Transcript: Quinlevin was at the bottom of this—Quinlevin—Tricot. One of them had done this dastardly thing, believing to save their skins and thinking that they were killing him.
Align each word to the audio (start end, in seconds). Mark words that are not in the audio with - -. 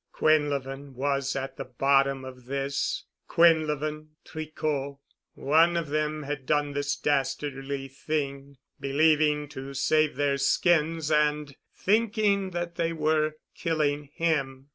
Quinlevin 0.15 0.95
was 0.95 1.35
at 1.35 1.57
the 1.57 1.63
bottom 1.63 2.25
of 2.25 2.45
this—Quinlevin—Tricot. 2.45 4.97
One 5.35 5.77
of 5.77 5.89
them 5.89 6.23
had 6.23 6.47
done 6.47 6.73
this 6.73 6.95
dastardly 6.95 7.87
thing, 7.87 8.57
believing 8.79 9.47
to 9.49 9.75
save 9.75 10.15
their 10.15 10.39
skins 10.39 11.11
and 11.11 11.55
thinking 11.77 12.49
that 12.49 12.77
they 12.77 12.93
were 12.93 13.33
killing 13.53 14.05
him. 14.15 14.69